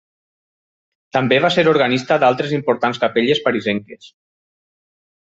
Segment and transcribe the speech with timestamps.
[1.17, 4.09] També va ser organista d'altres importants capelles parisenques.